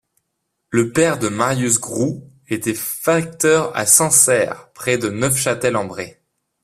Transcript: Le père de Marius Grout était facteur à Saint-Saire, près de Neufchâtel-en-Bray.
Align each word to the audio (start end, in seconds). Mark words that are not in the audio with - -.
Le 0.71 0.91
père 0.93 1.19
de 1.19 1.27
Marius 1.29 1.79
Grout 1.79 2.23
était 2.47 2.73
facteur 2.73 3.71
à 3.77 3.85
Saint-Saire, 3.85 4.71
près 4.73 4.97
de 4.97 5.11
Neufchâtel-en-Bray. 5.11 6.17